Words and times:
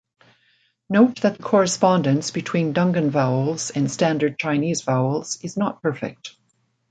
Note 0.89 1.21
that 1.21 1.37
the 1.37 1.43
correspondence 1.43 2.31
between 2.31 2.73
Dungan 2.73 3.11
vowels 3.11 3.69
and 3.69 3.91
Standard 3.91 4.39
Chinese 4.39 4.81
vowels 4.81 5.37
is 5.43 5.55
not 5.57 5.83
perfect. 5.83 6.31